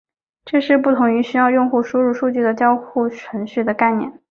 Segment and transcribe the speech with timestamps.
[0.45, 4.11] 这是不同于需要用户输入数据的交互程序的概念。